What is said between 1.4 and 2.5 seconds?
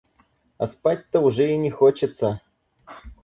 и не хочется.